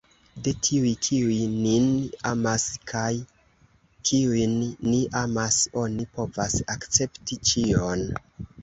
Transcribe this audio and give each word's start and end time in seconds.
De 0.45 0.51
tiuj, 0.67 0.93
kiuj 1.07 1.35
nin 1.65 1.85
amas 2.31 2.65
kaj 2.93 3.13
kiujn 4.11 4.57
ni 4.89 5.05
amas, 5.23 5.63
oni 5.87 6.11
povas 6.19 6.61
akcepti 6.79 7.41
ĉion. 7.53 8.09